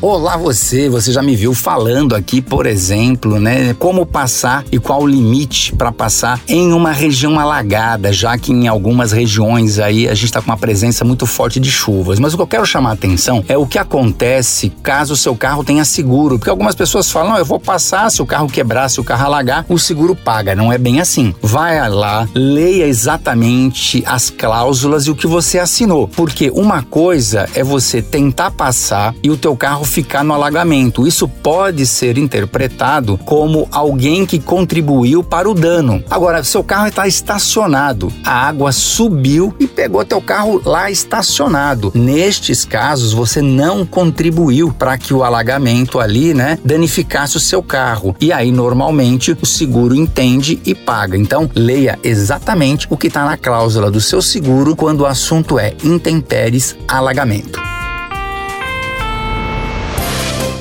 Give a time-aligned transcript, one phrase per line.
[0.00, 5.02] Olá você, você já me viu falando aqui, por exemplo, né, como passar e qual
[5.02, 10.14] o limite para passar em uma região alagada, já que em algumas regiões aí a
[10.14, 12.20] gente está com uma presença muito forte de chuvas.
[12.20, 15.34] Mas o que eu quero chamar a atenção é o que acontece caso o seu
[15.34, 19.00] carro tenha seguro, porque algumas pessoas falam, eu vou passar se o carro quebrar, se
[19.00, 20.54] o carro alagar, o seguro paga.
[20.54, 21.34] Não é bem assim.
[21.42, 27.64] Vai lá, leia exatamente as cláusulas e o que você assinou, porque uma coisa é
[27.64, 31.06] você tentar passar e o teu carro ficar no alagamento.
[31.06, 36.02] Isso pode ser interpretado como alguém que contribuiu para o dano.
[36.08, 41.90] Agora, seu carro está estacionado, a água subiu e pegou teu carro lá estacionado.
[41.94, 48.14] Nestes casos, você não contribuiu para que o alagamento ali, né, danificasse o seu carro.
[48.20, 51.16] E aí, normalmente, o seguro entende e paga.
[51.16, 55.74] Então, leia exatamente o que está na cláusula do seu seguro quando o assunto é
[55.82, 57.67] intempéries alagamento.